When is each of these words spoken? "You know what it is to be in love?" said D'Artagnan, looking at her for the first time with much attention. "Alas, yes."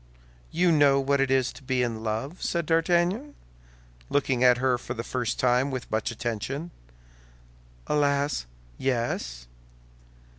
"You 0.49 0.71
know 0.71 0.99
what 0.99 1.21
it 1.21 1.29
is 1.29 1.53
to 1.53 1.61
be 1.61 1.83
in 1.83 2.01
love?" 2.01 2.41
said 2.41 2.65
D'Artagnan, 2.65 3.35
looking 4.09 4.43
at 4.43 4.57
her 4.57 4.79
for 4.79 4.95
the 4.95 5.03
first 5.03 5.39
time 5.39 5.69
with 5.69 5.91
much 5.91 6.09
attention. 6.09 6.71
"Alas, 7.85 8.47
yes." 8.79 9.45